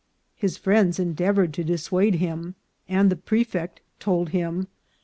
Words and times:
His 0.35 0.57
friends 0.57 0.97
endeavoured 0.97 1.53
to 1.53 1.63
dis 1.63 1.87
suade 1.87 2.15
him, 2.15 2.55
and 2.89 3.11
the 3.11 3.15
prefect 3.15 3.81
told 3.99 4.31
hiniy." 4.31 4.65